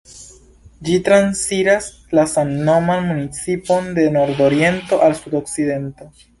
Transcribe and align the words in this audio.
Ĝi 0.87 0.95
transiras 1.09 1.89
la 2.19 2.25
samnoman 2.33 3.07
municipon 3.11 3.93
de 4.01 4.09
nordoriento 4.19 5.03
al 5.09 5.19
sudokcidento. 5.25 6.15